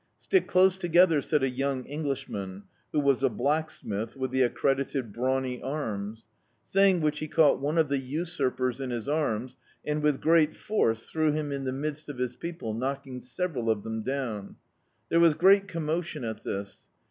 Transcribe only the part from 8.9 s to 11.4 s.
arms, and with great force threw